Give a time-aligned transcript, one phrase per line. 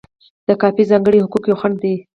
[0.47, 1.95] د کاپي ځانګړي حقوق یو خنډ دی.